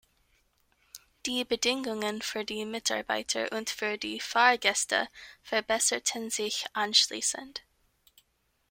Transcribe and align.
Die 1.27 1.45
Bedingungen 1.45 2.23
für 2.23 2.43
die 2.43 2.65
Mitarbeiter 2.65 3.51
und 3.55 3.69
für 3.69 3.99
die 3.99 4.19
Fahrgäste 4.19 5.07
verbesserten 5.43 6.31
sich 6.31 6.65
anschließend. 6.73 7.61